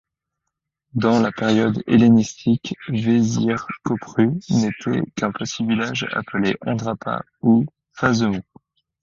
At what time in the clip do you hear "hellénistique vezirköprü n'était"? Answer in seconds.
1.85-5.03